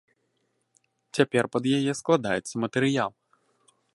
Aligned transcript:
Цяпер 1.17 1.43
пад 1.57 1.63
яе 1.79 1.91
складаецца 2.01 2.55
матэрыял. 2.65 3.11